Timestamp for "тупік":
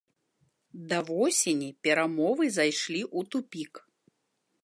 3.35-3.73